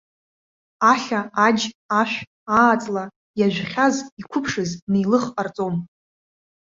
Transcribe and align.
Ахьа, 0.91 1.21
аџь, 1.45 1.65
ашә, 1.99 2.17
аа-ҵла, 2.59 3.03
иажәхьаз, 3.39 3.95
иқәыԥшыз, 4.21 4.71
неилых 4.91 5.25
ҟарҵом. 5.33 5.75